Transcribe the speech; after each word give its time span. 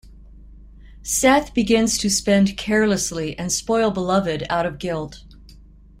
Sethe 1.03 1.53
begins 1.53 1.99
to 1.99 2.09
spend 2.09 2.57
carelessly 2.57 3.37
and 3.37 3.51
spoil 3.51 3.91
Beloved 3.91 4.43
out 4.49 4.65
of 4.65 4.79
guilt. 4.79 5.23